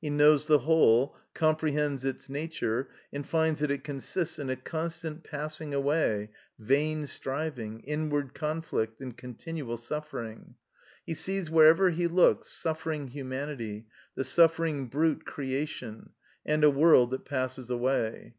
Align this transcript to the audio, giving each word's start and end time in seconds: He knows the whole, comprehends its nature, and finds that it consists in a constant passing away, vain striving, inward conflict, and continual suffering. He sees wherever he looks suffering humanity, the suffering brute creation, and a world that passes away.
He 0.00 0.10
knows 0.10 0.48
the 0.48 0.58
whole, 0.58 1.14
comprehends 1.34 2.04
its 2.04 2.28
nature, 2.28 2.88
and 3.12 3.24
finds 3.24 3.60
that 3.60 3.70
it 3.70 3.84
consists 3.84 4.36
in 4.40 4.50
a 4.50 4.56
constant 4.56 5.22
passing 5.22 5.72
away, 5.72 6.30
vain 6.58 7.06
striving, 7.06 7.78
inward 7.84 8.34
conflict, 8.34 9.00
and 9.00 9.16
continual 9.16 9.76
suffering. 9.76 10.56
He 11.06 11.14
sees 11.14 11.48
wherever 11.48 11.90
he 11.90 12.08
looks 12.08 12.48
suffering 12.48 13.06
humanity, 13.06 13.86
the 14.16 14.24
suffering 14.24 14.88
brute 14.88 15.24
creation, 15.24 16.10
and 16.44 16.64
a 16.64 16.70
world 16.70 17.12
that 17.12 17.24
passes 17.24 17.70
away. 17.70 18.34